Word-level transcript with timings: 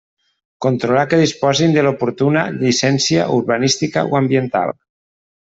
Controlar 0.65 1.03
que 1.11 1.19
disposin 1.23 1.75
de 1.75 1.83
l'oportuna 1.87 2.47
llicència 2.55 3.29
urbanística 3.37 4.07
o 4.15 4.21
ambiental. 4.25 4.75